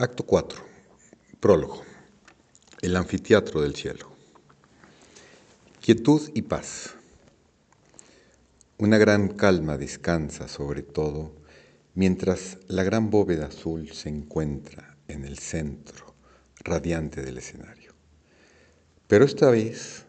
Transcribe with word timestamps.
Acto 0.00 0.24
4. 0.24 0.62
Prólogo. 1.40 1.82
El 2.80 2.94
anfiteatro 2.94 3.62
del 3.62 3.74
cielo. 3.74 4.08
Quietud 5.80 6.30
y 6.34 6.42
paz. 6.42 6.94
Una 8.78 8.96
gran 8.96 9.26
calma 9.26 9.76
descansa 9.76 10.46
sobre 10.46 10.82
todo 10.82 11.32
mientras 11.96 12.58
la 12.68 12.84
gran 12.84 13.10
bóveda 13.10 13.46
azul 13.46 13.90
se 13.90 14.08
encuentra 14.08 14.96
en 15.08 15.24
el 15.24 15.36
centro 15.40 16.14
radiante 16.60 17.22
del 17.22 17.38
escenario. 17.38 17.92
Pero 19.08 19.24
esta 19.24 19.50
vez 19.50 20.04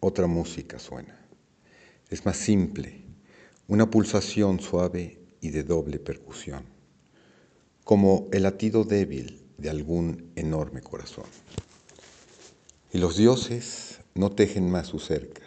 otra 0.00 0.26
música 0.26 0.78
suena. 0.78 1.20
Es 2.08 2.24
más 2.24 2.38
simple, 2.38 3.04
una 3.66 3.90
pulsación 3.90 4.58
suave 4.58 5.20
y 5.42 5.50
de 5.50 5.64
doble 5.64 5.98
percusión, 5.98 6.77
como 7.88 8.28
el 8.32 8.42
latido 8.42 8.84
débil 8.84 9.40
de 9.56 9.70
algún 9.70 10.30
enorme 10.36 10.82
corazón. 10.82 11.24
Y 12.92 12.98
los 12.98 13.16
dioses 13.16 14.00
no 14.14 14.30
tejen 14.30 14.70
más 14.70 14.88
su 14.88 14.98
cerca, 14.98 15.40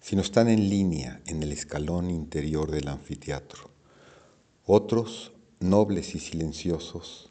sino 0.00 0.22
están 0.22 0.48
en 0.48 0.70
línea 0.70 1.20
en 1.26 1.42
el 1.42 1.52
escalón 1.52 2.10
interior 2.10 2.70
del 2.70 2.88
anfiteatro. 2.88 3.68
Otros, 4.64 5.32
nobles 5.60 6.14
y 6.14 6.20
silenciosos, 6.20 7.28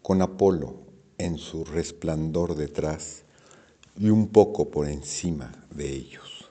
con 0.00 0.22
Apolo 0.22 0.78
en 1.18 1.36
su 1.36 1.66
resplandor 1.66 2.54
detrás 2.54 3.24
y 4.00 4.08
un 4.08 4.28
poco 4.28 4.70
por 4.70 4.88
encima 4.88 5.66
de 5.70 5.90
ellos. 5.90 6.48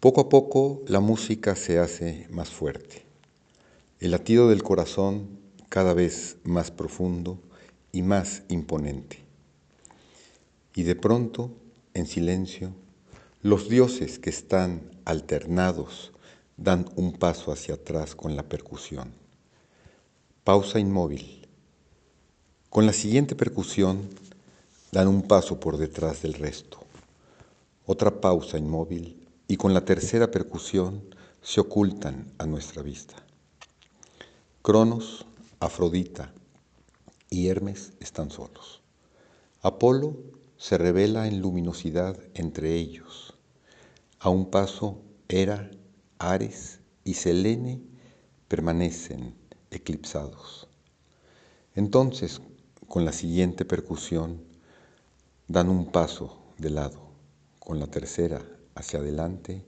Poco 0.00 0.22
a 0.22 0.28
poco 0.28 0.82
la 0.88 0.98
música 0.98 1.54
se 1.54 1.78
hace 1.78 2.26
más 2.30 2.48
fuerte, 2.48 3.09
el 4.00 4.12
latido 4.12 4.48
del 4.48 4.62
corazón 4.62 5.38
cada 5.68 5.92
vez 5.92 6.38
más 6.42 6.70
profundo 6.70 7.38
y 7.92 8.00
más 8.00 8.42
imponente. 8.48 9.18
Y 10.74 10.84
de 10.84 10.96
pronto, 10.96 11.52
en 11.92 12.06
silencio, 12.06 12.72
los 13.42 13.68
dioses 13.68 14.18
que 14.18 14.30
están 14.30 14.90
alternados 15.04 16.12
dan 16.56 16.88
un 16.96 17.12
paso 17.12 17.52
hacia 17.52 17.74
atrás 17.74 18.14
con 18.14 18.36
la 18.36 18.48
percusión. 18.48 19.12
Pausa 20.44 20.80
inmóvil. 20.80 21.46
Con 22.70 22.86
la 22.86 22.94
siguiente 22.94 23.34
percusión 23.34 24.08
dan 24.92 25.08
un 25.08 25.22
paso 25.22 25.60
por 25.60 25.76
detrás 25.76 26.22
del 26.22 26.34
resto. 26.34 26.78
Otra 27.84 28.22
pausa 28.22 28.56
inmóvil 28.56 29.28
y 29.46 29.56
con 29.56 29.74
la 29.74 29.84
tercera 29.84 30.30
percusión 30.30 31.02
se 31.42 31.60
ocultan 31.60 32.32
a 32.38 32.46
nuestra 32.46 32.82
vista. 32.82 33.29
Cronos, 34.62 35.24
Afrodita 35.58 36.34
y 37.30 37.48
Hermes 37.48 37.94
están 37.98 38.30
solos. 38.30 38.82
Apolo 39.62 40.18
se 40.58 40.76
revela 40.76 41.26
en 41.26 41.40
luminosidad 41.40 42.18
entre 42.34 42.74
ellos. 42.74 43.38
A 44.18 44.28
un 44.28 44.50
paso, 44.50 45.00
Hera, 45.28 45.70
Ares 46.18 46.80
y 47.04 47.14
Selene 47.14 47.80
permanecen 48.48 49.34
eclipsados. 49.70 50.68
Entonces, 51.74 52.42
con 52.86 53.06
la 53.06 53.12
siguiente 53.12 53.64
percusión, 53.64 54.44
dan 55.48 55.70
un 55.70 55.86
paso 55.86 56.36
de 56.58 56.68
lado, 56.68 57.00
con 57.60 57.80
la 57.80 57.86
tercera 57.86 58.44
hacia 58.74 58.98
adelante 58.98 59.64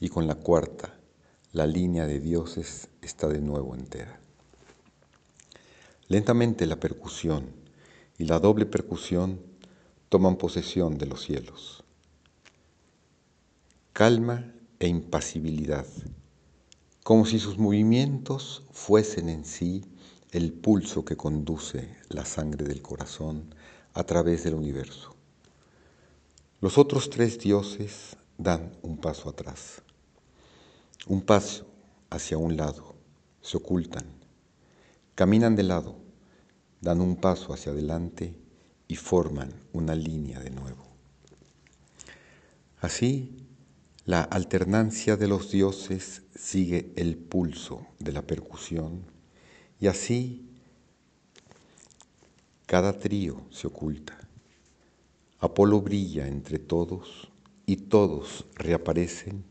y 0.00 0.08
con 0.08 0.26
la 0.26 0.36
cuarta, 0.36 0.98
la 1.52 1.66
línea 1.66 2.06
de 2.06 2.18
dioses 2.18 2.88
está 3.02 3.28
de 3.28 3.42
nuevo 3.42 3.74
entera. 3.74 4.21
Lentamente 6.12 6.66
la 6.66 6.78
percusión 6.78 7.54
y 8.18 8.24
la 8.24 8.38
doble 8.38 8.66
percusión 8.66 9.40
toman 10.10 10.36
posesión 10.36 10.98
de 10.98 11.06
los 11.06 11.22
cielos. 11.22 11.84
Calma 13.94 14.52
e 14.78 14.88
impasibilidad, 14.88 15.86
como 17.02 17.24
si 17.24 17.38
sus 17.38 17.56
movimientos 17.56 18.66
fuesen 18.72 19.30
en 19.30 19.46
sí 19.46 19.86
el 20.32 20.52
pulso 20.52 21.06
que 21.06 21.16
conduce 21.16 21.96
la 22.10 22.26
sangre 22.26 22.66
del 22.66 22.82
corazón 22.82 23.54
a 23.94 24.04
través 24.04 24.44
del 24.44 24.52
universo. 24.52 25.16
Los 26.60 26.76
otros 26.76 27.08
tres 27.08 27.38
dioses 27.38 28.18
dan 28.36 28.76
un 28.82 28.98
paso 28.98 29.30
atrás, 29.30 29.80
un 31.06 31.22
paso 31.22 31.64
hacia 32.10 32.36
un 32.36 32.58
lado, 32.58 32.96
se 33.40 33.56
ocultan, 33.56 34.04
caminan 35.14 35.56
de 35.56 35.62
lado, 35.62 36.01
dan 36.82 37.00
un 37.00 37.16
paso 37.16 37.54
hacia 37.54 37.72
adelante 37.72 38.34
y 38.88 38.96
forman 38.96 39.54
una 39.72 39.94
línea 39.94 40.40
de 40.40 40.50
nuevo. 40.50 40.84
Así, 42.80 43.36
la 44.04 44.22
alternancia 44.22 45.16
de 45.16 45.28
los 45.28 45.52
dioses 45.52 46.22
sigue 46.34 46.92
el 46.96 47.16
pulso 47.16 47.86
de 48.00 48.12
la 48.12 48.22
percusión 48.22 49.04
y 49.80 49.86
así 49.86 50.50
cada 52.66 52.98
trío 52.98 53.42
se 53.50 53.68
oculta. 53.68 54.18
Apolo 55.38 55.80
brilla 55.80 56.26
entre 56.26 56.58
todos 56.58 57.30
y 57.64 57.76
todos 57.76 58.44
reaparecen 58.56 59.44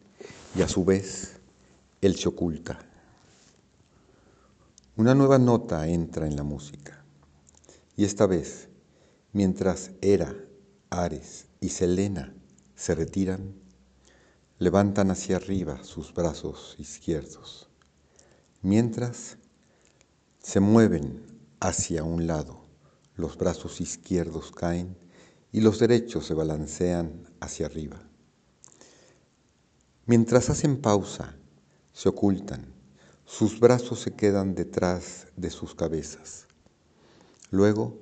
y 0.53 0.63
a 0.63 0.67
su 0.67 0.83
vez 0.83 1.39
él 2.01 2.17
se 2.17 2.27
oculta. 2.27 2.79
Una 4.97 5.15
nueva 5.15 5.37
nota 5.37 5.87
entra 5.87 6.27
en 6.27 6.35
la 6.35 6.43
música 6.43 7.00
y 8.01 8.03
esta 8.03 8.25
vez, 8.25 8.67
mientras 9.31 9.91
Hera, 10.01 10.35
Ares 10.89 11.45
y 11.59 11.69
Selena 11.69 12.33
se 12.73 12.95
retiran, 12.95 13.53
levantan 14.57 15.11
hacia 15.11 15.35
arriba 15.35 15.83
sus 15.83 16.11
brazos 16.11 16.75
izquierdos, 16.79 17.69
mientras 18.63 19.37
se 20.41 20.59
mueven 20.59 21.21
hacia 21.59 22.03
un 22.03 22.25
lado, 22.25 22.65
los 23.13 23.37
brazos 23.37 23.79
izquierdos 23.81 24.51
caen 24.51 24.97
y 25.51 25.61
los 25.61 25.77
derechos 25.77 26.25
se 26.25 26.33
balancean 26.33 27.29
hacia 27.39 27.67
arriba. 27.67 28.01
Mientras 30.07 30.49
hacen 30.49 30.81
pausa, 30.81 31.35
se 31.93 32.09
ocultan, 32.09 32.65
sus 33.25 33.59
brazos 33.59 33.99
se 33.99 34.15
quedan 34.15 34.55
detrás 34.55 35.27
de 35.37 35.51
sus 35.51 35.75
cabezas. 35.75 36.47
Luego, 37.51 37.99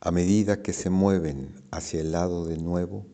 a 0.00 0.10
medida 0.10 0.62
que 0.62 0.72
se 0.72 0.88
mueven 0.88 1.62
hacia 1.70 2.00
el 2.00 2.12
lado 2.12 2.46
de 2.46 2.56
nuevo, 2.56 3.06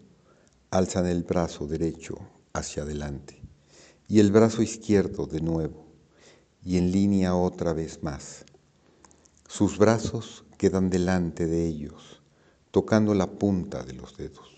alzan 0.71 1.07
el 1.07 1.25
brazo 1.25 1.67
derecho 1.67 2.17
hacia 2.53 2.85
adelante 2.85 3.43
y 4.07 4.21
el 4.21 4.31
brazo 4.31 4.63
izquierdo 4.63 5.27
de 5.27 5.41
nuevo 5.41 5.85
y 6.65 6.79
en 6.79 6.93
línea 6.93 7.35
otra 7.35 7.73
vez 7.73 8.05
más. 8.05 8.45
Sus 9.49 9.77
brazos 9.77 10.45
quedan 10.59 10.91
delante 10.91 11.47
de 11.47 11.67
ellos 11.67 12.23
tocando 12.71 13.13
la 13.15 13.27
punta 13.27 13.83
de 13.83 13.95
los 13.95 14.17
dedos. 14.17 14.49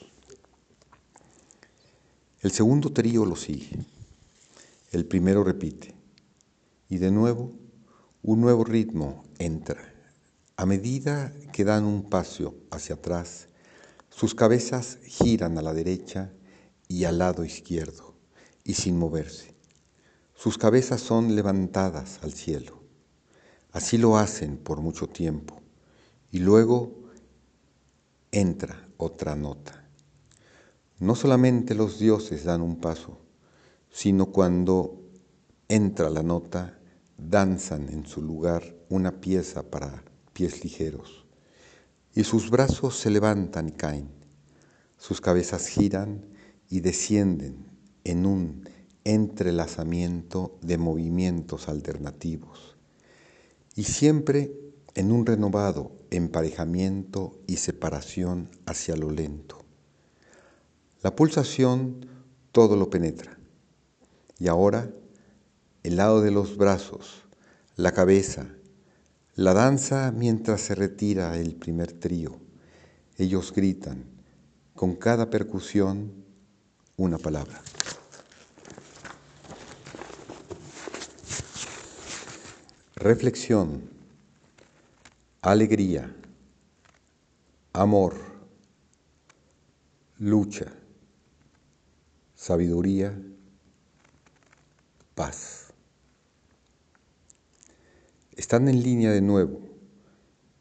El 2.41 2.51
segundo 2.51 2.93
trío 2.93 3.25
lo 3.25 3.37
sigue. 3.37 3.79
El 4.91 5.07
primero 5.07 5.43
repite. 5.43 5.95
Y 6.89 6.99
de 6.99 7.11
nuevo, 7.11 7.53
un 8.23 8.41
nuevo 8.41 8.65
ritmo 8.65 9.25
entra. 9.39 9.96
A 10.59 10.65
medida 10.65 11.35
que 11.53 11.65
dan 11.65 11.85
un 11.85 12.09
paso 12.09 12.55
hacia 12.71 12.95
atrás, 12.95 13.49
sus 14.09 14.35
cabezas 14.35 14.99
giran 15.05 15.59
a 15.59 15.63
la 15.63 15.75
derecha 15.75 16.33
y 16.89 17.05
al 17.05 17.19
lado 17.19 17.45
izquierdo, 17.45 18.15
y 18.65 18.73
sin 18.73 18.99
moverse. 18.99 19.55
Sus 20.35 20.57
cabezas 20.57 21.03
son 21.03 21.37
levantadas 21.37 22.21
al 22.23 22.33
cielo. 22.33 22.81
Así 23.71 23.99
lo 23.99 24.17
hacen 24.17 24.57
por 24.57 24.81
mucho 24.81 25.09
tiempo. 25.09 25.61
Y 26.31 26.39
luego 26.39 27.11
entra 28.33 28.89
otra 28.97 29.37
nota. 29.37 29.85
No 30.99 31.17
solamente 31.17 31.75
los 31.75 31.99
dioses 31.99 32.45
dan 32.45 32.63
un 32.63 32.81
paso, 32.81 33.19
sino 33.91 34.33
cuando 34.33 35.03
entra 35.69 36.09
la 36.09 36.23
nota, 36.23 36.79
danzan 37.19 37.91
en 37.91 38.07
su 38.07 38.23
lugar 38.23 38.75
una 38.89 39.21
pieza 39.21 39.63
para 39.63 40.06
pies 40.37 40.63
ligeros, 40.63 41.25
y 42.15 42.25
sus 42.25 42.51
brazos 42.51 42.99
se 42.99 43.09
levantan 43.09 43.71
y 43.71 43.73
caen, 43.73 44.11
sus 44.99 45.23
cabezas 45.23 45.67
giran 45.67 46.27
y 46.69 46.81
descienden 46.81 47.65
en 48.05 48.27
un 48.27 48.69
entrelazamiento 49.05 50.59
de 50.61 50.77
movimientos 50.77 51.71
alternativos, 51.71 52.77
y 53.77 53.85
siempre 53.85 54.53
en 54.95 55.11
un 55.11 55.25
renovado 55.25 55.93
emparejamiento 56.11 57.41
y 57.47 57.57
separación 57.57 58.51
hacia 58.67 58.95
lo 58.95 59.11
lento. 59.11 59.65
La 61.01 61.17
pulsación 61.17 62.05
todo 62.53 62.77
lo 62.77 62.91
penetra. 62.91 63.39
Y 64.39 64.49
ahora 64.49 64.91
el 65.83 65.97
lado 65.97 66.21
de 66.21 66.31
los 66.31 66.59
brazos, 66.59 67.23
la 67.77 67.93
cabeza, 67.93 68.49
La 69.37 69.53
danza 69.53 70.13
mientras 70.13 70.63
se 70.63 70.75
retira 70.75 71.37
el 71.37 71.57
primer 71.57 71.93
trío. 71.93 72.41
Ellos 73.19 73.53
gritan, 73.53 74.03
con 74.75 74.97
cada 74.97 75.29
percusión, 75.29 76.25
una 76.97 77.19
palabra. 77.19 77.61
Reflexión, 82.95 83.91
alegría, 85.43 86.17
amor, 87.75 88.17
lucha, 90.19 90.73
sabiduría, 92.35 93.15
paz. 95.15 95.66
Están 98.37 98.69
en 98.69 98.83
línea 98.83 99.13
de 99.13 99.23
nuevo 99.23 99.61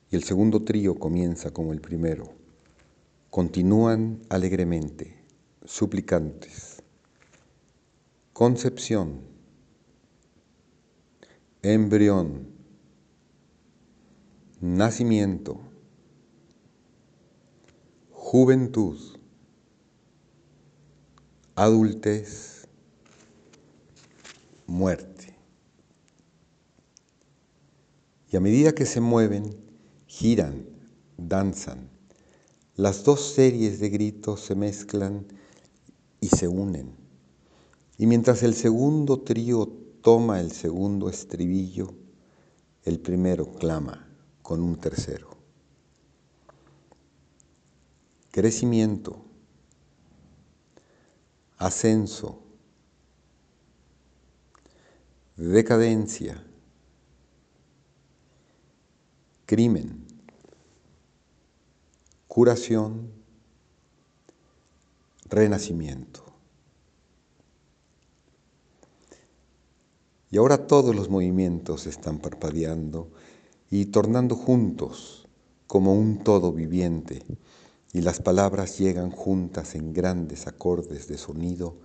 y 0.10 0.16
el 0.16 0.24
segundo 0.24 0.63
trío 0.63 0.95
comienza 0.95 1.51
como 1.51 1.74
el 1.74 1.81
primero. 1.81 2.33
Continúan 3.30 4.22
alegremente, 4.30 5.22
suplicantes. 5.66 6.81
Concepción, 8.31 9.19
embrión, 11.63 12.48
nacimiento, 14.62 15.60
juventud, 18.12 18.98
adultez, 21.56 22.69
muerte. 24.66 25.14
Y 28.31 28.38
a 28.38 28.39
medida 28.39 28.74
que 28.74 28.86
se 28.86 29.01
mueven, 29.01 29.56
giran, 30.07 30.68
danzan, 31.18 31.89
las 32.75 33.04
dos 33.04 33.22
series 33.33 33.80
de 33.80 33.89
gritos 33.89 34.42
se 34.42 34.56
mezclan 34.56 35.25
y 36.19 36.27
se 36.27 36.48
unen. 36.48 36.95
Y 37.98 38.07
mientras 38.07 38.44
el 38.44 38.54
segundo 38.54 39.22
trío 39.22 39.68
toma 40.01 40.42
el 40.42 40.51
segundo 40.51 41.10
estribillo, 41.10 41.94
el 42.83 43.00
primero 43.00 43.54
clama 43.54 44.07
con 44.42 44.62
un 44.62 44.75
tercero. 44.75 45.30
Crecimiento, 48.31 49.24
ascenso, 51.57 52.42
decadencia, 55.38 56.45
crimen, 59.45 60.06
curación, 62.27 63.12
renacimiento. 65.30 66.24
Y 70.31 70.38
ahora 70.38 70.68
todos 70.68 70.95
los 70.95 71.09
movimientos 71.09 71.86
están 71.86 72.19
parpadeando 72.19 73.12
y 73.69 73.86
tornando 73.86 74.36
juntos 74.36 75.27
como 75.68 75.94
un 75.94 76.24
todo 76.24 76.51
viviente, 76.51 77.24
y 77.94 78.01
las 78.01 78.19
palabras 78.19 78.77
llegan 78.77 79.09
juntas 79.12 79.75
en 79.75 79.94
grandes 79.94 80.48
acordes 80.48 81.07
de 81.07 81.18
sonido 81.18 81.77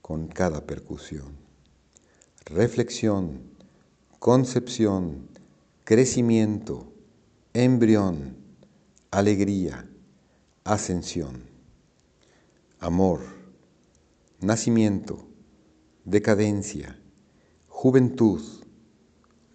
con 0.00 0.28
cada 0.28 0.66
percusión. 0.66 1.36
Reflexión, 2.46 3.42
concepción, 4.18 5.28
crecimiento, 5.84 6.90
embrión, 7.52 8.38
alegría, 9.10 9.86
ascensión, 10.64 11.44
amor, 12.80 13.20
nacimiento, 14.40 15.28
decadencia, 16.06 16.98
juventud, 17.68 18.40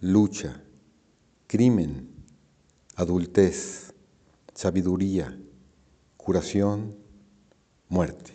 lucha, 0.00 0.62
crimen, 1.48 2.08
adultez, 2.94 3.92
sabiduría, 4.54 5.36
curación, 6.16 6.94
muerte, 7.88 8.32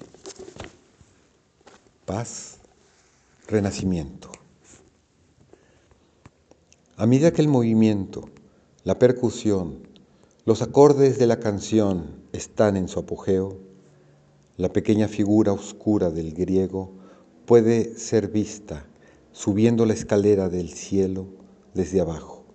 paz, 2.06 2.58
renacimiento. 3.48 4.45
A 6.98 7.06
medida 7.08 7.34
que 7.34 7.42
el 7.42 7.50
movimiento, 7.50 8.30
la 8.86 8.98
percusión, 8.98 9.86
los 10.46 10.62
acordes 10.62 11.20
de 11.20 11.28
la 11.28 11.42
canción 11.42 12.22
están 12.32 12.78
en 12.78 12.88
su 12.88 13.00
apogeo, 13.00 13.58
la 14.56 14.70
pequeña 14.70 15.10
figura 15.10 15.52
oscura 15.52 16.10
del 16.10 16.34
griego 16.34 16.92
puede 17.46 18.00
ser 18.00 18.30
vista 18.30 18.86
subiendo 19.34 19.86
la 19.86 19.92
escalera 19.92 20.48
del 20.48 20.70
cielo 20.70 21.28
desde 21.74 22.00
abajo. 22.00 22.46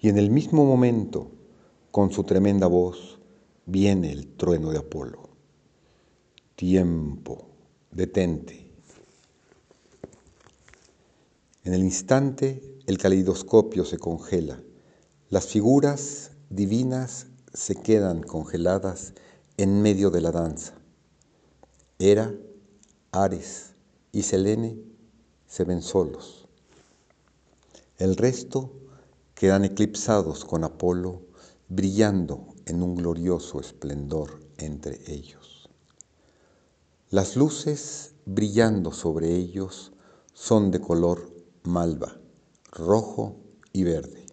Y 0.00 0.08
en 0.08 0.16
el 0.16 0.30
mismo 0.30 0.64
momento, 0.64 1.30
con 1.90 2.12
su 2.12 2.24
tremenda 2.24 2.66
voz, 2.66 3.18
viene 3.66 4.10
el 4.10 4.26
trueno 4.26 4.70
de 4.70 4.78
Apolo. 4.78 5.28
Tiempo, 6.54 7.44
detente. 7.90 8.65
En 11.66 11.74
el 11.74 11.82
instante, 11.82 12.62
el 12.86 12.96
caleidoscopio 12.96 13.84
se 13.84 13.98
congela. 13.98 14.62
Las 15.30 15.48
figuras 15.48 16.30
divinas 16.48 17.26
se 17.52 17.74
quedan 17.74 18.22
congeladas 18.22 19.14
en 19.56 19.82
medio 19.82 20.10
de 20.10 20.20
la 20.20 20.30
danza. 20.30 20.74
Hera, 21.98 22.32
Ares, 23.10 23.74
y 24.12 24.22
Selene 24.22 24.78
se 25.48 25.64
ven 25.64 25.82
solos. 25.82 26.46
El 27.98 28.14
resto 28.14 28.70
quedan 29.34 29.64
eclipsados 29.64 30.44
con 30.44 30.62
Apolo 30.62 31.22
brillando 31.68 32.46
en 32.66 32.80
un 32.80 32.94
glorioso 32.94 33.58
esplendor 33.58 34.38
entre 34.58 35.00
ellos. 35.12 35.68
Las 37.10 37.34
luces 37.34 38.14
brillando 38.24 38.92
sobre 38.92 39.34
ellos 39.34 39.90
son 40.32 40.70
de 40.70 40.80
color 40.80 41.34
malva, 41.66 42.18
rojo 42.72 43.36
y 43.72 43.84
verde. 43.84 44.26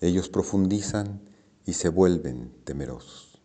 Ellos 0.00 0.28
profundizan 0.28 1.20
y 1.64 1.74
se 1.74 1.88
vuelven 1.88 2.52
temerosos. 2.64 3.40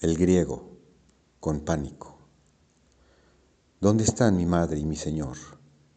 El 0.00 0.16
griego 0.16 0.76
con 1.40 1.60
pánico. 1.60 2.18
¿Dónde 3.80 4.04
están 4.04 4.36
mi 4.36 4.46
madre 4.46 4.78
y 4.78 4.84
mi 4.84 4.96
señor? 4.96 5.36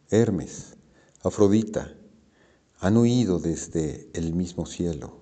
Hermes, 0.10 0.76
Afrodita, 1.24 1.96
han 2.80 2.98
huido 2.98 3.40
desde 3.40 4.10
el 4.14 4.34
mismo 4.34 4.66
cielo. 4.66 5.20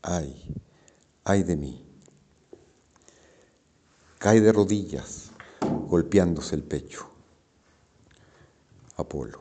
Ay, 0.00 0.54
ay 1.24 1.42
de 1.42 1.56
mí. 1.56 1.84
Cae 4.18 4.40
de 4.40 4.52
rodillas, 4.52 5.30
golpeándose 5.86 6.56
el 6.56 6.62
pecho. 6.62 7.17
Apolo, 9.00 9.38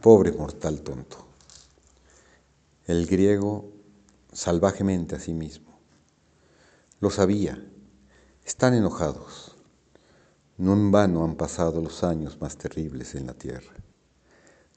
pobre 0.00 0.32
mortal 0.32 0.80
tonto. 0.80 1.18
El 2.86 3.06
griego 3.06 3.70
salvajemente 4.32 5.14
a 5.14 5.20
sí 5.20 5.34
mismo. 5.34 5.78
Lo 6.98 7.10
sabía 7.10 7.62
están 8.42 8.72
enojados. 8.72 9.54
No 10.56 10.72
en 10.72 10.90
vano 10.90 11.24
han 11.24 11.36
pasado 11.36 11.82
los 11.82 12.04
años 12.04 12.40
más 12.40 12.56
terribles 12.56 13.14
en 13.16 13.26
la 13.26 13.34
tierra. 13.34 13.74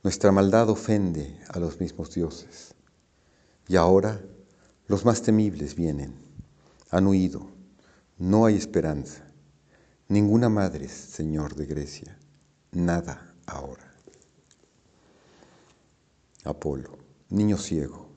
Nuestra 0.04 0.34
maldad 0.34 0.70
ofende 0.70 1.40
a 1.48 1.58
los 1.58 1.80
mismos 1.80 2.14
dioses. 2.14 2.76
Y 3.70 3.78
ahora 3.78 4.22
los 4.88 5.06
más 5.06 5.22
temibles 5.22 5.76
vienen. 5.76 6.14
Han 6.92 7.08
huido. 7.08 7.48
No 8.18 8.48
hay 8.48 8.58
esperanza. 8.58 9.32
Ninguna 10.10 10.50
madre, 10.50 10.90
Señor 10.90 11.56
de 11.56 11.66
Grecia. 11.68 12.20
Nada 12.74 13.32
ahora. 13.48 13.92
Apolo, 16.44 16.98
niño 17.30 17.58
ciego, 17.58 18.10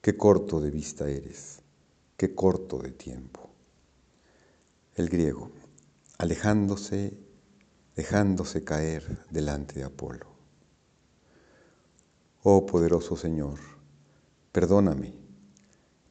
qué 0.00 0.16
corto 0.16 0.60
de 0.60 0.70
vista 0.70 1.08
eres, 1.08 1.60
qué 2.16 2.34
corto 2.34 2.78
de 2.78 2.90
tiempo 2.90 3.52
el 4.94 5.08
griego, 5.08 5.50
alejándose, 6.18 7.16
dejándose 7.96 8.62
caer 8.62 9.24
delante 9.30 9.74
de 9.74 9.84
Apolo. 9.84 10.26
Oh 12.42 12.66
poderoso 12.66 13.16
Señor, 13.16 13.58
perdóname, 14.50 15.14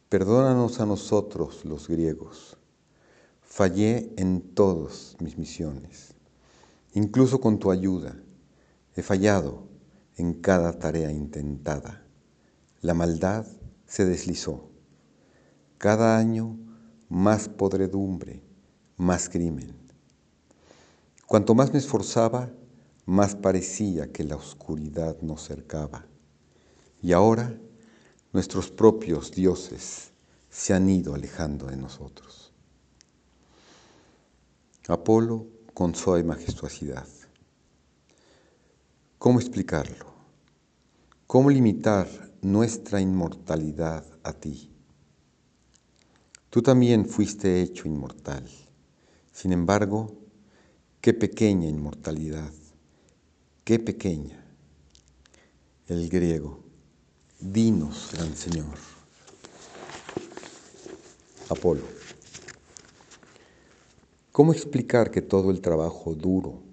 perdónanos 0.09 0.79
a 0.79 0.85
nosotros 0.85 1.63
los 1.65 1.87
griegos. 1.87 2.57
Fallé 3.41 4.13
en 4.17 4.55
todas 4.55 5.15
mis 5.19 5.37
misiones, 5.37 6.15
incluso 6.93 7.39
con 7.39 7.59
tu 7.59 7.69
ayuda, 7.69 8.15
He 8.95 9.01
fallado 9.01 9.67
en 10.17 10.33
cada 10.33 10.77
tarea 10.77 11.11
intentada. 11.11 12.05
La 12.81 12.93
maldad 12.93 13.45
se 13.85 14.05
deslizó. 14.05 14.69
Cada 15.77 16.17
año 16.17 16.57
más 17.09 17.49
podredumbre, 17.49 18.41
más 18.97 19.29
crimen. 19.29 19.75
Cuanto 21.25 21.55
más 21.55 21.71
me 21.71 21.79
esforzaba, 21.79 22.51
más 23.05 23.35
parecía 23.35 24.11
que 24.11 24.23
la 24.23 24.35
oscuridad 24.35 25.21
nos 25.21 25.45
cercaba. 25.45 26.05
Y 27.01 27.13
ahora 27.13 27.57
nuestros 28.33 28.69
propios 28.69 29.31
dioses 29.31 30.11
se 30.49 30.73
han 30.73 30.89
ido 30.89 31.15
alejando 31.15 31.67
de 31.67 31.77
nosotros. 31.77 32.53
Apolo 34.87 35.47
con 35.73 35.93
y 36.19 36.23
majestuosidad. 36.23 37.07
¿Cómo 39.21 39.39
explicarlo? 39.39 40.07
¿Cómo 41.27 41.51
limitar 41.51 42.07
nuestra 42.41 43.01
inmortalidad 43.01 44.03
a 44.23 44.33
ti? 44.33 44.71
Tú 46.49 46.63
también 46.63 47.05
fuiste 47.05 47.61
hecho 47.61 47.87
inmortal. 47.87 48.49
Sin 49.31 49.51
embargo, 49.51 50.11
qué 51.01 51.13
pequeña 51.13 51.69
inmortalidad, 51.69 52.51
qué 53.63 53.77
pequeña. 53.77 54.43
El 55.85 56.09
griego, 56.09 56.63
dinos, 57.39 58.09
gran 58.13 58.35
Señor. 58.35 58.75
Apolo. 61.47 61.83
¿Cómo 64.31 64.51
explicar 64.51 65.11
que 65.11 65.21
todo 65.21 65.51
el 65.51 65.61
trabajo 65.61 66.15
duro 66.15 66.63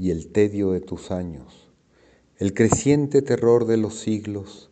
y 0.00 0.12
el 0.12 0.32
tedio 0.32 0.70
de 0.70 0.80
tus 0.80 1.10
años, 1.10 1.59
el 2.40 2.54
creciente 2.54 3.20
terror 3.20 3.66
de 3.66 3.76
los 3.76 4.00
siglos, 4.00 4.70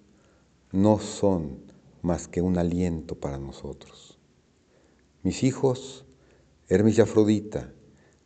no 0.72 0.98
son 0.98 1.70
más 2.00 2.26
que 2.26 2.40
un 2.40 2.56
aliento 2.56 3.16
para 3.16 3.36
nosotros? 3.36 4.18
Mis 5.22 5.42
hijos, 5.42 6.06
Hermes 6.68 6.96
y 6.96 7.02
Afrodita, 7.02 7.74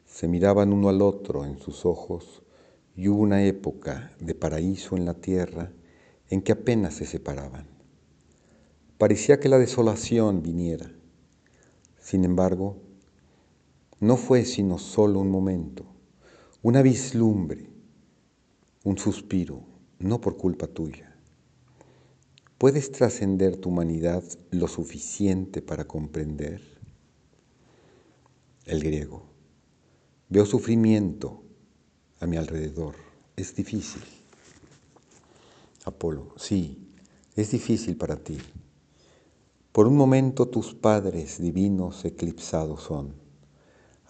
se 0.06 0.28
miraban 0.28 0.72
uno 0.72 0.88
al 0.88 1.02
otro 1.02 1.44
en 1.44 1.58
sus 1.58 1.84
ojos 1.84 2.44
y 2.94 3.08
hubo 3.08 3.20
una 3.20 3.44
época 3.44 4.12
de 4.20 4.36
paraíso 4.36 4.96
en 4.96 5.06
la 5.06 5.14
tierra 5.14 5.72
en 6.30 6.40
que 6.40 6.52
apenas 6.52 6.94
se 6.94 7.04
separaban. 7.04 7.66
Parecía 8.96 9.40
que 9.40 9.48
la 9.48 9.58
desolación 9.58 10.44
viniera. 10.44 10.88
Sin 11.98 12.24
embargo, 12.24 12.76
no 13.98 14.16
fue 14.16 14.44
sino 14.44 14.78
solo 14.78 15.18
un 15.18 15.32
momento, 15.32 15.84
una 16.62 16.80
vislumbre, 16.80 17.71
un 18.84 18.98
suspiro, 18.98 19.62
no 19.98 20.20
por 20.20 20.36
culpa 20.36 20.66
tuya. 20.66 21.16
¿Puedes 22.58 22.92
trascender 22.92 23.56
tu 23.56 23.68
humanidad 23.68 24.22
lo 24.50 24.68
suficiente 24.68 25.62
para 25.62 25.86
comprender? 25.86 26.60
El 28.64 28.82
griego. 28.82 29.24
Veo 30.28 30.46
sufrimiento 30.46 31.42
a 32.20 32.26
mi 32.26 32.36
alrededor. 32.36 32.94
Es 33.36 33.54
difícil. 33.54 34.02
Apolo, 35.84 36.34
sí, 36.36 36.88
es 37.34 37.50
difícil 37.50 37.96
para 37.96 38.16
ti. 38.16 38.38
Por 39.72 39.86
un 39.86 39.96
momento 39.96 40.48
tus 40.48 40.74
padres 40.74 41.40
divinos 41.40 42.04
eclipsados 42.04 42.82
son 42.82 43.22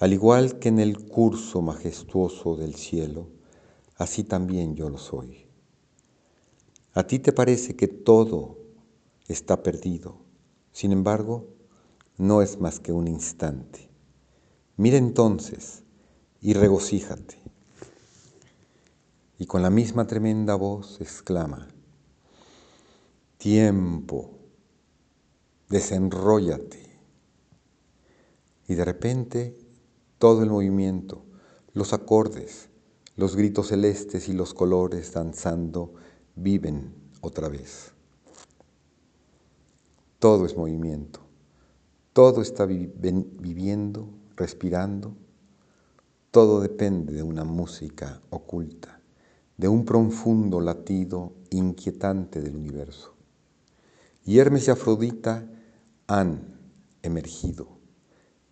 al 0.03 0.13
igual 0.13 0.59
que 0.59 0.69
en 0.69 0.81
el 0.81 0.99
curso 0.99 1.63
majestuoso 1.63 2.57
del 2.57 2.75
cielo, 2.75 3.29
así 4.03 4.25
también 4.25 4.75
yo 4.75 4.89
lo 4.89 4.99
soy. 4.99 5.47
A 6.93 7.07
ti 7.07 7.19
te 7.19 7.33
parece 7.33 7.77
que 7.77 7.89
todo 7.89 8.59
está 9.29 9.63
perdido, 9.63 10.17
sin 10.73 10.93
embargo, 10.93 11.47
no 12.19 12.43
es 12.43 12.61
más 12.61 12.81
que 12.81 12.93
un 12.93 13.09
instante. 13.09 13.89
Mira 14.77 14.97
entonces 14.97 15.85
y 16.41 16.53
regocíjate. 16.53 17.39
Y 19.39 19.47
con 19.47 19.63
la 19.63 19.71
misma 19.71 20.07
tremenda 20.07 20.55
voz 20.55 21.01
exclama, 21.01 21.69
tiempo, 23.39 24.39
desenróllate. 25.69 26.91
Y 28.69 28.75
de 28.75 28.85
repente 28.85 29.57
todo 30.19 30.43
el 30.43 30.51
movimiento, 30.51 31.25
los 31.73 31.93
acordes, 31.93 32.69
los 33.17 33.37
gritos 33.37 33.69
celestes 33.69 34.29
y 34.29 34.33
los 34.33 34.55
colores 34.55 35.13
danzando 35.13 35.95
viven 36.35 36.95
otra 37.21 37.49
vez. 37.49 37.93
Todo 40.19 40.47
es 40.47 40.57
movimiento, 40.57 41.21
todo 42.13 42.43
está 42.43 42.65
viviendo, 42.65 44.09
respirando, 44.37 45.15
todo 46.31 46.61
depende 46.61 47.13
de 47.13 47.23
una 47.23 47.45
música 47.45 48.23
oculta, 48.31 49.01
de 49.57 49.69
un 49.69 49.85
profundo 49.85 50.61
latido 50.61 51.35
inquietante 51.51 52.41
del 52.41 52.57
universo. 52.57 53.15
Y 54.25 54.39
Hermes 54.39 54.69
y 54.69 54.71
Afrodita 54.71 55.47
han 56.07 56.59
emergido 57.03 57.83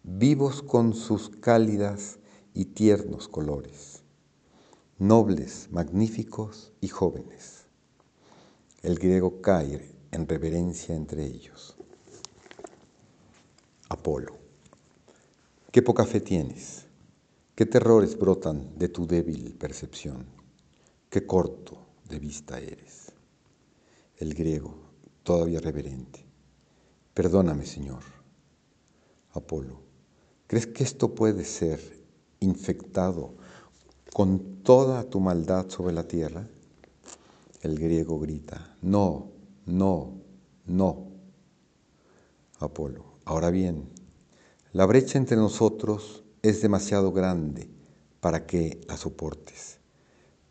vivos 0.02 0.62
con 0.62 0.94
sus 0.94 1.28
cálidas 1.28 2.18
y 2.54 2.66
tiernos 2.66 3.28
colores, 3.28 3.99
nobles, 5.00 5.68
magníficos 5.72 6.72
y 6.82 6.88
jóvenes. 6.88 7.64
El 8.82 8.98
griego 8.98 9.40
cae 9.40 9.90
en 10.10 10.28
reverencia 10.28 10.94
entre 10.94 11.24
ellos. 11.24 11.74
Apolo, 13.88 14.36
qué 15.72 15.80
poca 15.80 16.04
fe 16.04 16.20
tienes, 16.20 16.84
qué 17.54 17.64
terrores 17.64 18.18
brotan 18.18 18.78
de 18.78 18.88
tu 18.88 19.06
débil 19.06 19.54
percepción, 19.54 20.26
qué 21.08 21.26
corto 21.26 21.78
de 22.08 22.18
vista 22.18 22.60
eres. 22.60 23.10
El 24.18 24.34
griego, 24.34 24.74
todavía 25.22 25.60
reverente, 25.60 26.24
perdóname, 27.14 27.64
Señor. 27.64 28.02
Apolo, 29.32 29.80
¿Crees 30.46 30.66
que 30.66 30.82
esto 30.82 31.14
puede 31.14 31.44
ser 31.44 31.80
infectado 32.40 33.39
con 34.12 34.62
toda 34.62 35.04
tu 35.04 35.20
maldad 35.20 35.68
sobre 35.68 35.92
la 35.94 36.06
tierra? 36.06 36.46
El 37.62 37.78
griego 37.78 38.18
grita, 38.18 38.76
no, 38.82 39.30
no, 39.66 40.14
no. 40.66 41.08
Apolo, 42.58 43.04
ahora 43.24 43.50
bien, 43.50 43.88
la 44.72 44.86
brecha 44.86 45.18
entre 45.18 45.36
nosotros 45.36 46.24
es 46.42 46.62
demasiado 46.62 47.12
grande 47.12 47.68
para 48.20 48.46
que 48.46 48.80
la 48.88 48.96
soportes, 48.96 49.78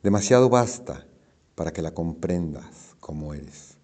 demasiado 0.04 0.50
vasta 0.50 1.08
para 1.56 1.72
que 1.72 1.82
la 1.82 1.94
comprendas 1.94 2.96
como 3.00 3.34
eres. 3.34 3.78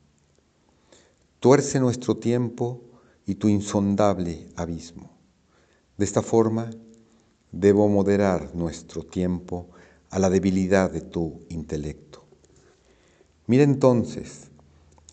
Tuerce 1.40 1.80
nuestro 1.80 2.18
tiempo 2.18 2.82
y 3.26 3.36
tu 3.36 3.50
insondable 3.50 4.50
abismo. 4.56 5.12
De 5.98 6.06
esta 6.06 6.22
forma, 6.22 6.70
debo 7.56 7.88
moderar 7.88 8.54
nuestro 8.54 9.04
tiempo 9.04 9.70
a 10.10 10.20
la 10.20 10.30
debilidad 10.30 10.92
de 10.92 11.02
tu 11.02 11.46
intelecto. 11.50 12.26
Mira 13.48 13.64
entonces 13.64 14.50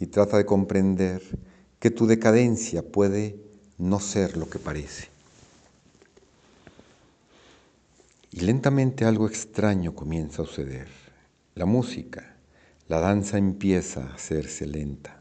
y 0.00 0.06
trata 0.06 0.37
de 0.37 0.44
comprender 0.44 1.22
que 1.78 1.90
tu 1.90 2.06
decadencia 2.06 2.82
puede 2.82 3.37
no 3.78 4.00
ser 4.00 4.37
lo 4.37 4.50
que 4.50 4.58
parece. 4.58 5.08
Y 8.32 8.40
lentamente 8.40 9.04
algo 9.04 9.28
extraño 9.28 9.94
comienza 9.94 10.42
a 10.42 10.46
suceder. 10.46 10.88
La 11.54 11.66
música, 11.66 12.37
la 12.88 12.99
danza 12.99 13.38
empieza 13.38 14.04
a 14.04 14.14
hacerse 14.14 14.66
lenta. 14.66 15.20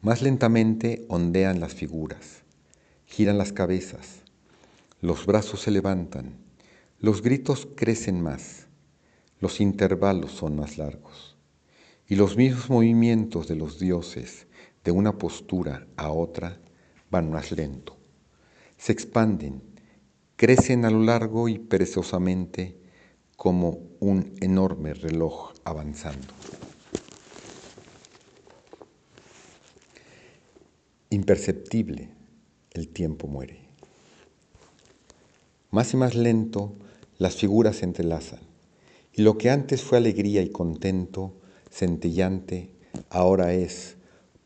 Más 0.00 0.22
lentamente 0.22 1.04
ondean 1.08 1.60
las 1.60 1.74
figuras, 1.74 2.42
giran 3.06 3.36
las 3.36 3.52
cabezas, 3.52 4.21
los 5.02 5.26
brazos 5.26 5.60
se 5.60 5.72
levantan, 5.72 6.38
los 7.00 7.22
gritos 7.22 7.66
crecen 7.74 8.22
más, 8.22 8.68
los 9.40 9.60
intervalos 9.60 10.30
son 10.30 10.54
más 10.54 10.78
largos, 10.78 11.36
y 12.06 12.14
los 12.14 12.36
mismos 12.36 12.70
movimientos 12.70 13.48
de 13.48 13.56
los 13.56 13.80
dioses 13.80 14.46
de 14.84 14.92
una 14.92 15.18
postura 15.18 15.88
a 15.96 16.12
otra 16.12 16.60
van 17.10 17.32
más 17.32 17.50
lento. 17.50 17.96
Se 18.76 18.92
expanden, 18.92 19.60
crecen 20.36 20.84
a 20.84 20.90
lo 20.90 21.02
largo 21.02 21.48
y 21.48 21.58
perezosamente 21.58 22.78
como 23.36 23.80
un 23.98 24.36
enorme 24.40 24.94
reloj 24.94 25.52
avanzando. 25.64 26.32
Imperceptible, 31.10 32.08
el 32.70 32.88
tiempo 32.88 33.26
muere. 33.26 33.61
Más 35.72 35.94
y 35.94 35.96
más 35.96 36.14
lento, 36.14 36.74
las 37.16 37.36
figuras 37.36 37.76
se 37.76 37.86
entrelazan 37.86 38.40
Y 39.14 39.22
lo 39.22 39.38
que 39.38 39.48
antes 39.48 39.82
fue 39.82 39.96
alegría 39.96 40.42
y 40.42 40.50
contento, 40.50 41.32
centellante, 41.70 42.74
ahora 43.08 43.54
es, 43.54 43.96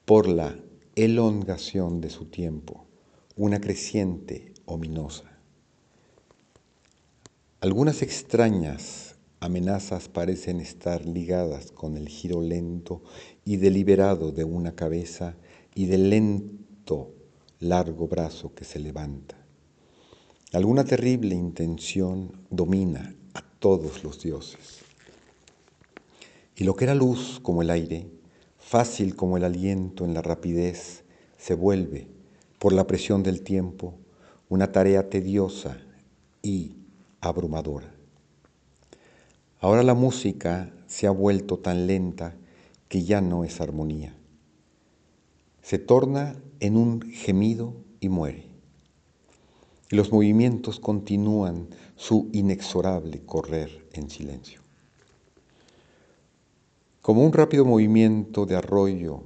por 0.05 0.29
la 0.29 0.57
elongación 0.95 2.01
de 2.01 2.11
su 2.11 2.27
tiempo, 2.27 2.87
una 3.37 3.61
creciente 3.61 4.55
ominosa. 4.67 5.25
Algunas 7.59 8.03
extrañas 8.03 9.17
amenazas 9.41 10.09
parecen 10.09 10.61
estar 10.61 11.05
ligadas 11.07 11.73
con 11.73 11.97
el 11.97 12.09
giro 12.09 12.41
lento 12.41 13.03
y 13.45 13.57
deliberado 13.57 14.31
de 14.31 14.45
una 14.45 14.77
cabeza 14.77 15.35
y 15.75 15.87
del 15.87 16.09
lento 16.09 17.13
largo 17.59 18.07
brazo 18.07 18.55
que 18.55 18.65
se 18.65 18.79
levanta. 18.79 19.46
Alguna 20.57 20.85
terrible 20.85 21.35
intención 21.35 22.33
domina 22.49 23.15
a 23.35 23.43
todos 23.43 24.03
los 24.03 24.23
dioses. 24.23 24.81
Y 26.57 26.65
lo 26.65 26.75
que 26.75 26.85
era 26.85 26.95
luz 26.95 27.41
como 27.43 27.61
el 27.61 27.69
aire, 27.69 28.09
fácil 28.59 29.17
como 29.17 29.37
el 29.37 29.45
aliento 29.45 30.07
en 30.07 30.15
la 30.15 30.23
rapidez, 30.23 31.05
se 31.37 31.53
vuelve, 31.53 32.09
por 32.59 32.73
la 32.73 32.87
presión 32.87 33.23
del 33.23 33.43
tiempo, 33.43 33.99
una 34.49 34.73
tarea 34.73 35.11
tediosa 35.11 35.77
y 36.41 36.77
abrumadora. 37.21 37.95
Ahora 39.61 39.83
la 39.83 39.93
música 39.93 40.73
se 40.87 41.07
ha 41.07 41.11
vuelto 41.11 41.59
tan 41.59 41.87
lenta 41.87 42.35
que 42.89 43.05
ya 43.05 43.21
no 43.21 43.45
es 43.45 43.61
armonía. 43.61 44.17
Se 45.61 45.79
torna 45.79 46.35
en 46.61 46.79
un 46.79 47.03
gemido 47.03 47.75
y 48.01 48.09
muere. 48.09 48.56
Y 49.91 49.97
los 49.97 50.11
movimientos 50.13 50.81
continúan 50.81 51.69
su 51.95 52.29
inexorable 52.33 53.23
correr 53.25 53.87
en 53.93 54.11
silencio. 54.11 54.61
Como 57.03 57.25
un 57.25 57.33
rápido 57.33 57.65
movimiento 57.65 58.47
de 58.47 58.57
arroyo 58.57 59.23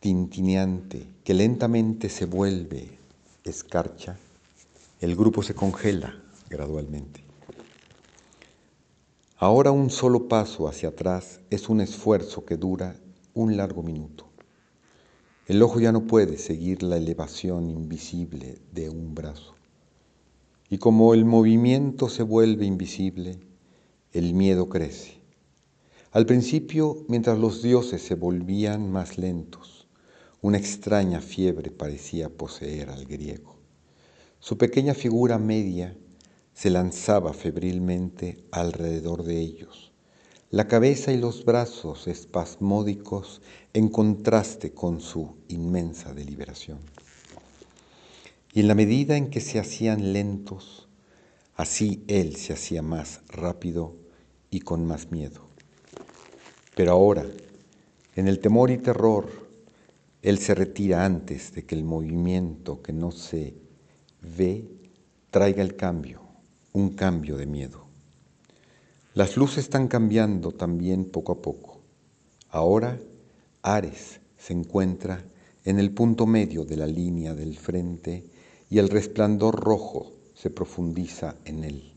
tintineante 0.00 1.06
que 1.22 1.34
lentamente 1.34 2.08
se 2.08 2.26
vuelve 2.26 2.98
escarcha, 3.44 4.18
el 5.00 5.14
grupo 5.14 5.42
se 5.42 5.54
congela 5.54 6.20
gradualmente. 6.50 7.22
Ahora 9.36 9.70
un 9.70 9.90
solo 9.90 10.28
paso 10.28 10.68
hacia 10.68 10.90
atrás 10.90 11.40
es 11.50 11.68
un 11.68 11.80
esfuerzo 11.80 12.44
que 12.44 12.56
dura 12.56 12.96
un 13.34 13.56
largo 13.56 13.82
minuto. 13.82 14.31
El 15.48 15.60
ojo 15.60 15.80
ya 15.80 15.90
no 15.90 16.06
puede 16.06 16.38
seguir 16.38 16.84
la 16.84 16.96
elevación 16.96 17.68
invisible 17.68 18.58
de 18.72 18.88
un 18.88 19.14
brazo. 19.14 19.56
Y 20.70 20.78
como 20.78 21.14
el 21.14 21.24
movimiento 21.24 22.08
se 22.08 22.22
vuelve 22.22 22.64
invisible, 22.64 23.40
el 24.12 24.34
miedo 24.34 24.68
crece. 24.68 25.14
Al 26.12 26.26
principio, 26.26 27.04
mientras 27.08 27.40
los 27.40 27.60
dioses 27.60 28.02
se 28.02 28.14
volvían 28.14 28.92
más 28.92 29.18
lentos, 29.18 29.88
una 30.40 30.58
extraña 30.58 31.20
fiebre 31.20 31.72
parecía 31.72 32.28
poseer 32.28 32.90
al 32.90 33.04
griego. 33.04 33.56
Su 34.38 34.58
pequeña 34.58 34.94
figura 34.94 35.38
media 35.38 35.96
se 36.54 36.70
lanzaba 36.70 37.32
febrilmente 37.32 38.44
alrededor 38.52 39.24
de 39.24 39.40
ellos 39.40 39.91
la 40.52 40.68
cabeza 40.68 41.12
y 41.12 41.16
los 41.16 41.46
brazos 41.46 42.06
espasmódicos 42.06 43.40
en 43.72 43.88
contraste 43.88 44.72
con 44.72 45.00
su 45.00 45.34
inmensa 45.48 46.12
deliberación. 46.12 46.78
Y 48.52 48.60
en 48.60 48.68
la 48.68 48.74
medida 48.74 49.16
en 49.16 49.30
que 49.30 49.40
se 49.40 49.58
hacían 49.58 50.12
lentos, 50.12 50.88
así 51.56 52.04
él 52.06 52.36
se 52.36 52.52
hacía 52.52 52.82
más 52.82 53.22
rápido 53.28 53.96
y 54.50 54.60
con 54.60 54.86
más 54.86 55.10
miedo. 55.10 55.48
Pero 56.76 56.92
ahora, 56.92 57.24
en 58.14 58.28
el 58.28 58.38
temor 58.38 58.70
y 58.70 58.76
terror, 58.76 59.30
él 60.20 60.36
se 60.36 60.54
retira 60.54 61.06
antes 61.06 61.54
de 61.54 61.64
que 61.64 61.74
el 61.74 61.84
movimiento 61.84 62.82
que 62.82 62.92
no 62.92 63.10
se 63.10 63.54
ve 64.20 64.68
traiga 65.30 65.62
el 65.62 65.76
cambio, 65.76 66.20
un 66.72 66.90
cambio 66.90 67.38
de 67.38 67.46
miedo. 67.46 67.81
Las 69.14 69.36
luces 69.36 69.58
están 69.64 69.88
cambiando 69.88 70.52
también 70.52 71.04
poco 71.04 71.32
a 71.32 71.42
poco. 71.42 71.82
Ahora 72.48 72.98
Ares 73.60 74.20
se 74.38 74.54
encuentra 74.54 75.22
en 75.66 75.78
el 75.78 75.92
punto 75.92 76.26
medio 76.26 76.64
de 76.64 76.78
la 76.78 76.86
línea 76.86 77.34
del 77.34 77.58
frente 77.58 78.24
y 78.70 78.78
el 78.78 78.88
resplandor 78.88 79.60
rojo 79.60 80.14
se 80.34 80.48
profundiza 80.48 81.36
en 81.44 81.62
él. 81.62 81.92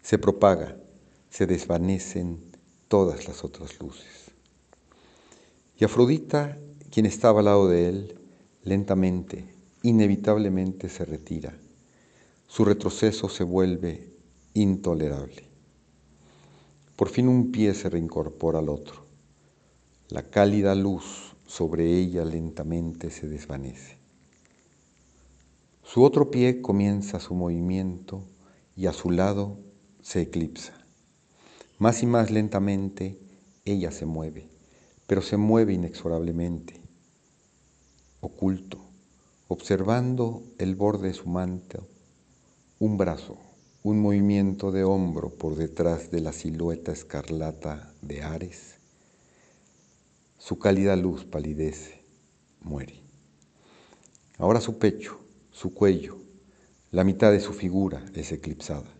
Se 0.00 0.16
propaga, 0.16 0.78
se 1.28 1.46
desvanecen 1.46 2.40
todas 2.88 3.28
las 3.28 3.44
otras 3.44 3.78
luces. 3.78 4.30
Y 5.76 5.84
Afrodita, 5.84 6.56
quien 6.90 7.04
estaba 7.04 7.40
al 7.40 7.44
lado 7.44 7.68
de 7.68 7.90
él, 7.90 8.18
lentamente, 8.62 9.44
inevitablemente 9.82 10.88
se 10.88 11.04
retira. 11.04 11.58
Su 12.46 12.64
retroceso 12.64 13.28
se 13.28 13.44
vuelve 13.44 14.14
intolerable. 14.54 15.47
Por 16.98 17.10
fin 17.10 17.28
un 17.28 17.52
pie 17.52 17.74
se 17.74 17.88
reincorpora 17.88 18.58
al 18.58 18.68
otro. 18.68 19.04
La 20.08 20.30
cálida 20.30 20.74
luz 20.74 21.36
sobre 21.46 21.96
ella 21.96 22.24
lentamente 22.24 23.10
se 23.10 23.28
desvanece. 23.28 23.98
Su 25.84 26.02
otro 26.02 26.32
pie 26.32 26.60
comienza 26.60 27.20
su 27.20 27.36
movimiento 27.36 28.24
y 28.74 28.86
a 28.86 28.92
su 28.92 29.12
lado 29.12 29.60
se 30.02 30.22
eclipsa. 30.22 30.72
Más 31.78 32.02
y 32.02 32.06
más 32.06 32.32
lentamente 32.32 33.16
ella 33.64 33.92
se 33.92 34.04
mueve, 34.04 34.48
pero 35.06 35.22
se 35.22 35.36
mueve 35.36 35.74
inexorablemente, 35.74 36.80
oculto, 38.18 38.80
observando 39.46 40.42
el 40.58 40.74
borde 40.74 41.06
de 41.06 41.14
su 41.14 41.28
manto, 41.28 41.86
un 42.80 42.98
brazo 42.98 43.38
un 43.88 44.02
movimiento 44.02 44.70
de 44.70 44.84
hombro 44.84 45.30
por 45.30 45.56
detrás 45.56 46.10
de 46.10 46.20
la 46.20 46.34
silueta 46.34 46.92
escarlata 46.92 47.94
de 48.02 48.22
Ares, 48.22 48.74
su 50.36 50.58
cálida 50.58 50.94
luz 50.94 51.24
palidece, 51.24 52.04
muere. 52.60 53.00
Ahora 54.36 54.60
su 54.60 54.76
pecho, 54.76 55.18
su 55.50 55.72
cuello, 55.72 56.18
la 56.90 57.02
mitad 57.02 57.32
de 57.32 57.40
su 57.40 57.54
figura 57.54 58.04
es 58.14 58.30
eclipsada. 58.30 58.92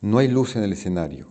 No 0.00 0.16
hay 0.16 0.28
luz 0.28 0.56
en 0.56 0.62
el 0.62 0.72
escenario, 0.72 1.28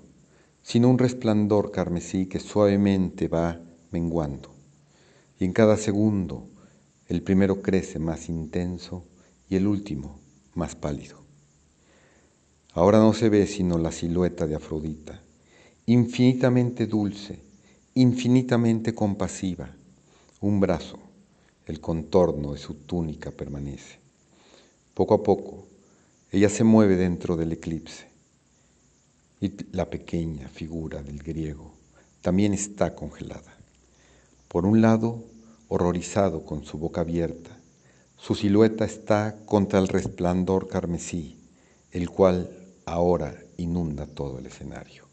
sino 0.61 0.87
un 0.87 0.99
resplandor 0.99 1.71
carmesí 1.71 2.27
que 2.27 2.39
suavemente 2.39 3.27
va 3.27 3.59
menguando. 3.89 4.53
Y 5.39 5.45
en 5.45 5.53
cada 5.53 5.77
segundo 5.77 6.47
el 7.07 7.23
primero 7.23 7.63
crece 7.63 7.97
más 7.97 8.29
intenso 8.29 9.03
y 9.49 9.55
el 9.55 9.65
último 9.65 10.19
más 10.53 10.75
pálido. 10.75 11.24
Ahora 12.75 12.99
no 12.99 13.13
se 13.13 13.29
ve 13.29 13.47
sino 13.47 13.77
la 13.77 13.89
silueta 13.89 14.45
de 14.47 14.55
Afrodita, 14.55 15.21
infinitamente 15.85 16.87
dulce, 16.87 17.39
infinitamente 17.93 18.93
compasiva. 18.93 19.73
Un 20.41 20.59
brazo, 20.59 20.99
el 21.67 21.79
contorno 21.79 22.51
de 22.51 22.59
su 22.59 22.73
túnica 22.73 23.31
permanece. 23.31 23.99
Poco 24.93 25.13
a 25.13 25.23
poco, 25.23 25.65
ella 26.33 26.49
se 26.49 26.65
mueve 26.65 26.97
dentro 26.97 27.37
del 27.37 27.53
eclipse 27.53 28.07
y 29.39 29.53
la 29.71 29.89
pequeña 29.89 30.49
figura 30.49 31.01
del 31.01 31.23
griego 31.23 31.71
también 32.19 32.53
está 32.53 32.93
congelada. 32.93 33.55
Por 34.49 34.65
un 34.65 34.81
lado, 34.81 35.23
horrorizado 35.69 36.43
con 36.43 36.65
su 36.65 36.77
boca 36.77 36.99
abierta, 36.99 37.57
su 38.17 38.35
silueta 38.35 38.83
está 38.83 39.37
contra 39.45 39.79
el 39.79 39.87
resplandor 39.87 40.67
carmesí, 40.67 41.39
el 41.91 42.09
cual 42.09 42.64
ahora 42.85 43.35
inunda 43.57 44.05
todo 44.05 44.39
el 44.39 44.45
escenario. 44.45 45.05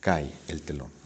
Cae 0.00 0.32
el 0.48 0.62
telón. 0.62 0.97